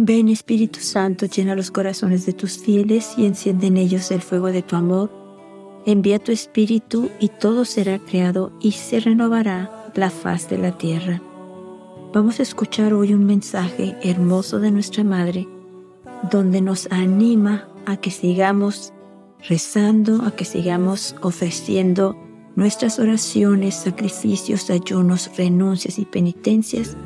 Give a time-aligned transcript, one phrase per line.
[0.00, 4.46] Ven Espíritu Santo, llena los corazones de tus fieles y enciende en ellos el fuego
[4.52, 5.10] de tu amor.
[5.86, 11.20] Envía tu Espíritu y todo será creado y se renovará la faz de la tierra.
[12.14, 15.48] Vamos a escuchar hoy un mensaje hermoso de nuestra Madre,
[16.30, 18.92] donde nos anima a que sigamos
[19.48, 22.16] rezando, a que sigamos ofreciendo
[22.54, 26.96] nuestras oraciones, sacrificios, ayunos, renuncias y penitencias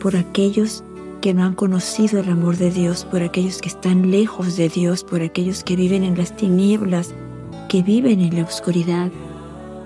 [0.00, 0.84] por aquellos
[1.22, 5.04] que no han conocido el amor de Dios, por aquellos que están lejos de Dios,
[5.04, 7.14] por aquellos que viven en las tinieblas,
[7.68, 9.10] que viven en la oscuridad.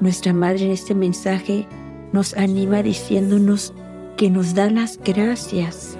[0.00, 1.66] Nuestra Madre en este mensaje
[2.12, 3.72] nos anima diciéndonos
[4.18, 5.96] que nos da las gracias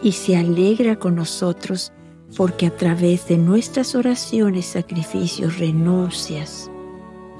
[0.00, 1.92] y se alegra con nosotros
[2.36, 6.70] porque a través de nuestras oraciones, sacrificios, renuncias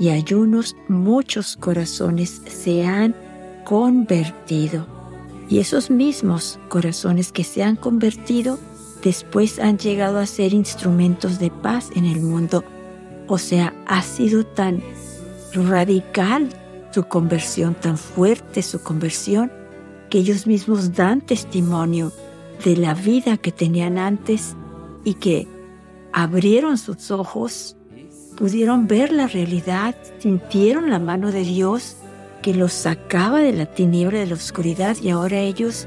[0.00, 3.14] y ayunos, muchos corazones se han
[3.64, 5.01] convertido
[5.52, 8.58] y esos mismos corazones que se han convertido
[9.04, 12.64] después han llegado a ser instrumentos de paz en el mundo.
[13.26, 14.82] O sea, ha sido tan
[15.52, 16.48] radical
[16.90, 19.52] su conversión, tan fuerte su conversión,
[20.08, 22.12] que ellos mismos dan testimonio
[22.64, 24.56] de la vida que tenían antes
[25.04, 25.46] y que
[26.14, 27.76] abrieron sus ojos,
[28.38, 31.96] pudieron ver la realidad, sintieron la mano de Dios
[32.42, 35.86] que los sacaba de la tiniebla de la oscuridad y ahora ellos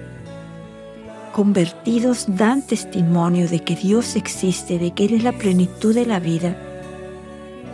[1.33, 6.21] convertidos dan testimonio de que Dios existe, de que Él es la plenitud de la
[6.21, 6.55] vida,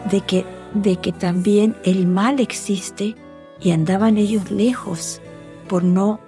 [0.09, 3.15] de que, de que también el mal existe
[3.61, 5.21] y andaban ellos lejos
[5.69, 6.19] por no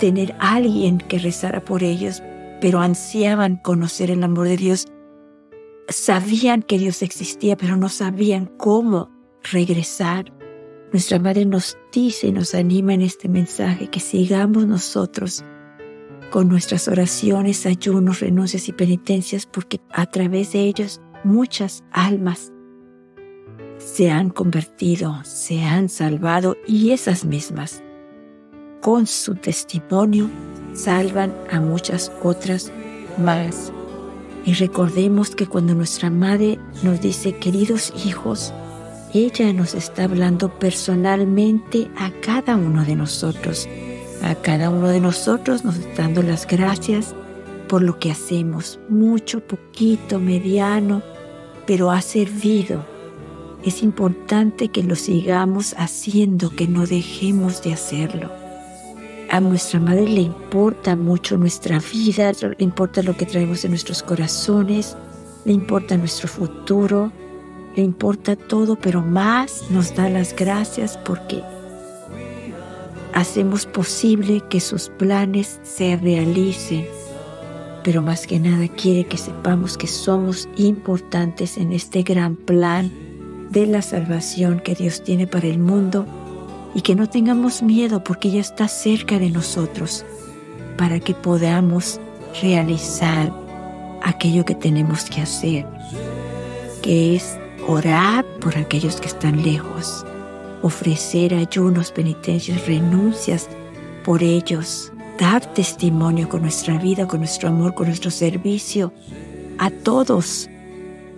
[0.00, 2.24] tener alguien que rezara por ellos,
[2.60, 4.86] pero ansiaban conocer el amor de Dios.
[5.88, 9.10] Sabían que Dios existía, pero no sabían cómo
[9.52, 10.32] regresar
[10.92, 15.44] nuestra Madre nos dice y nos anima en este mensaje que sigamos nosotros
[16.30, 22.52] con nuestras oraciones, ayunos, renuncias y penitencias, porque a través de ellos muchas almas
[23.78, 27.82] se han convertido, se han salvado y esas mismas,
[28.80, 30.28] con su testimonio,
[30.72, 32.72] salvan a muchas otras
[33.18, 33.72] más.
[34.44, 38.52] Y recordemos que cuando nuestra Madre nos dice, queridos hijos,
[39.12, 43.68] ella nos está hablando personalmente a cada uno de nosotros.
[44.22, 47.14] A cada uno de nosotros nos está dando las gracias
[47.68, 51.02] por lo que hacemos, mucho, poquito, mediano,
[51.66, 52.84] pero ha servido.
[53.64, 58.30] Es importante que lo sigamos haciendo, que no dejemos de hacerlo.
[59.30, 64.02] A nuestra madre le importa mucho nuestra vida, le importa lo que traemos en nuestros
[64.02, 64.96] corazones,
[65.44, 67.12] le importa nuestro futuro,
[67.76, 71.42] le importa todo, pero más nos da las gracias porque
[73.14, 76.86] hacemos posible que sus planes se realicen.
[77.82, 82.92] Pero más que nada quiere que sepamos que somos importantes en este gran plan
[83.50, 86.06] de la salvación que Dios tiene para el mundo
[86.74, 90.04] y que no tengamos miedo porque ella está cerca de nosotros
[90.76, 92.00] para que podamos
[92.42, 93.32] realizar
[94.02, 95.66] aquello que tenemos que hacer,
[96.82, 100.04] que es orar por aquellos que están lejos,
[100.62, 103.48] ofrecer ayunos, penitencias, renuncias
[104.04, 108.92] por ellos, dar testimonio con nuestra vida, con nuestro amor, con nuestro servicio
[109.58, 110.48] a todos,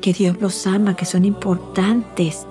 [0.00, 2.46] que Dios los ama, que son importantes,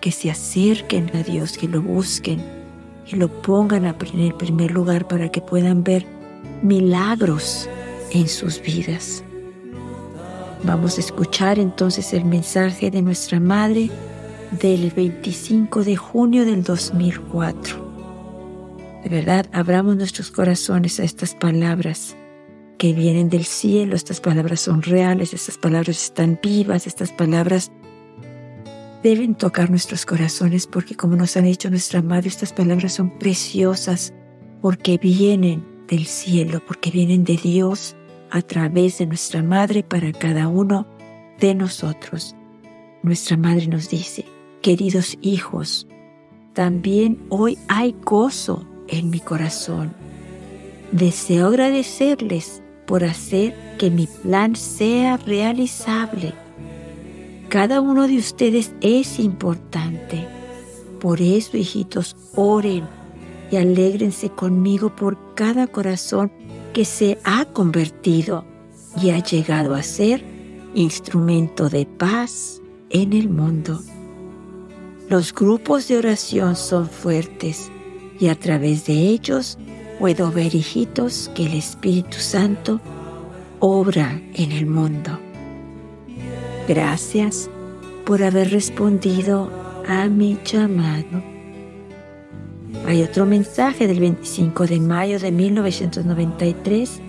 [0.00, 2.42] que se acerquen a Dios, que lo busquen,
[3.08, 6.06] que lo pongan en el primer lugar para que puedan ver
[6.62, 7.68] milagros
[8.10, 9.22] en sus vidas.
[10.64, 13.90] Vamos a escuchar entonces el mensaje de nuestra Madre
[14.62, 19.02] del 25 de junio del 2004.
[19.02, 22.16] De verdad, abramos nuestros corazones a estas palabras
[22.78, 23.94] que vienen del cielo.
[23.94, 27.70] Estas palabras son reales, estas palabras están vivas, estas palabras
[29.02, 34.14] deben tocar nuestros corazones porque como nos han dicho nuestra Madre, estas palabras son preciosas
[34.62, 37.96] porque vienen del cielo, porque vienen de Dios
[38.34, 40.88] a través de nuestra Madre para cada uno
[41.38, 42.34] de nosotros.
[43.04, 44.24] Nuestra Madre nos dice,
[44.60, 45.86] queridos hijos,
[46.52, 49.94] también hoy hay gozo en mi corazón.
[50.90, 56.34] Deseo agradecerles por hacer que mi plan sea realizable.
[57.48, 60.26] Cada uno de ustedes es importante.
[60.98, 63.03] Por eso, hijitos, oren
[63.54, 66.32] y alégrense conmigo por cada corazón
[66.72, 68.44] que se ha convertido
[69.00, 70.24] y ha llegado a ser
[70.74, 72.60] instrumento de paz
[72.90, 73.80] en el mundo.
[75.08, 77.70] Los grupos de oración son fuertes
[78.18, 79.56] y a través de ellos
[80.00, 82.80] puedo ver, hijitos, que el Espíritu Santo
[83.60, 85.16] obra en el mundo.
[86.66, 87.48] Gracias
[88.04, 89.48] por haber respondido
[89.86, 91.33] a mi llamado.
[92.86, 97.00] Hay otro mensaje del 25 de mayo de 1993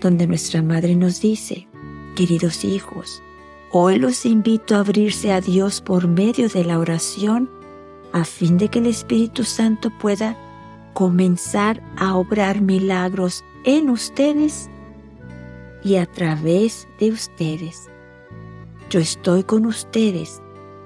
[0.00, 1.68] donde nuestra madre nos dice,
[2.16, 3.22] queridos hijos,
[3.70, 7.48] hoy los invito a abrirse a Dios por medio de la oración
[8.12, 10.36] a fin de que el Espíritu Santo pueda
[10.92, 14.68] comenzar a obrar milagros en ustedes
[15.84, 17.88] y a través de ustedes.
[18.90, 20.42] Yo estoy con ustedes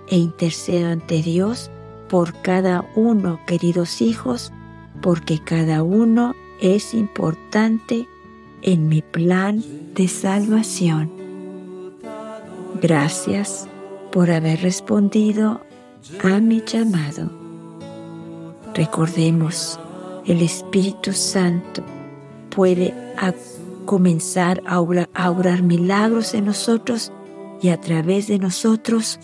[0.08, 1.70] e intercedo ante Dios
[2.08, 4.52] por cada uno, queridos hijos,
[5.02, 8.08] porque cada uno es importante
[8.62, 9.62] en mi plan
[9.94, 11.10] de salvación.
[12.80, 13.68] Gracias
[14.12, 15.60] por haber respondido
[16.22, 17.30] a mi llamado.
[18.74, 19.78] Recordemos,
[20.26, 21.82] el Espíritu Santo
[22.50, 22.94] puede
[23.86, 27.12] comenzar a obrar, milagros en nosotros
[27.62, 29.18] y a través de nosotros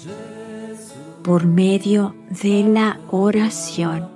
[1.23, 4.09] por medio de la oración,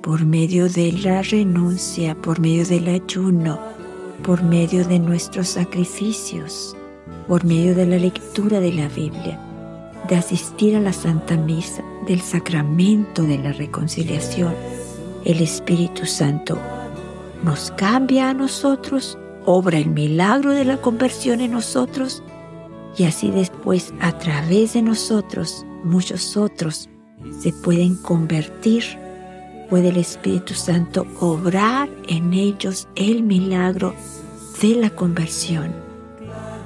[0.00, 3.58] por medio de la renuncia, por medio del ayuno,
[4.22, 6.74] por medio de nuestros sacrificios,
[7.28, 9.38] por medio de la lectura de la Biblia,
[10.08, 14.54] de asistir a la Santa Misa, del sacramento de la reconciliación.
[15.26, 16.58] El Espíritu Santo
[17.44, 22.22] nos cambia a nosotros, obra el milagro de la conversión en nosotros
[22.96, 26.88] y así después a través de nosotros muchos otros
[27.40, 28.84] se pueden convertir.
[29.70, 33.94] Puede el Espíritu Santo obrar en ellos el milagro
[34.60, 35.72] de la conversión.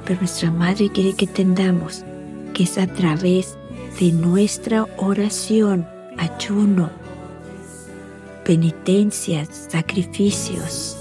[0.05, 2.05] Pero nuestra Madre quiere que entendamos
[2.52, 3.56] que es a través
[4.00, 5.87] de nuestra oración,
[6.19, 6.90] ayuno,
[8.44, 10.96] penitencias, sacrificios.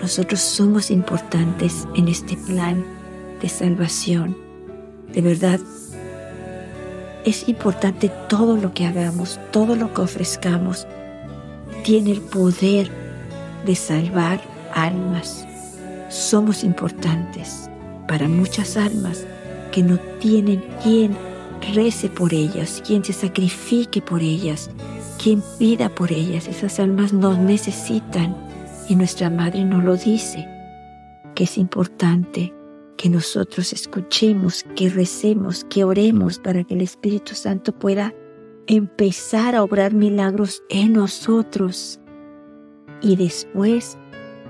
[0.00, 2.97] Nosotros somos importantes en este plan
[3.40, 4.36] de salvación.
[5.12, 5.60] De verdad,
[7.24, 10.86] es importante todo lo que hagamos, todo lo que ofrezcamos.
[11.84, 12.90] Tiene el poder
[13.66, 14.40] de salvar
[14.74, 15.46] almas.
[16.08, 17.68] Somos importantes
[18.06, 19.26] para muchas almas
[19.72, 21.16] que no tienen quien
[21.74, 24.70] rece por ellas, quien se sacrifique por ellas,
[25.22, 26.48] quien pida por ellas.
[26.48, 28.36] Esas almas nos necesitan
[28.88, 30.48] y nuestra Madre nos lo dice,
[31.34, 32.54] que es importante
[32.98, 38.12] que nosotros escuchemos, que recemos, que oremos para que el Espíritu Santo pueda
[38.66, 42.00] empezar a obrar milagros en nosotros
[43.00, 43.96] y después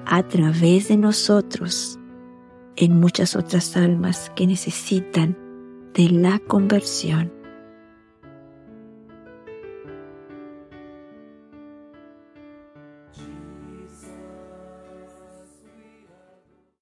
[0.07, 2.01] a través de nosotros
[2.77, 5.37] en muchas otras almas que necesitan
[5.93, 7.38] de la conversión.